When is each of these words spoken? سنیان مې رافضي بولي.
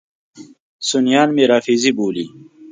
سنیان 0.89 1.29
مې 1.35 1.43
رافضي 1.51 1.91
بولي. 1.97 2.25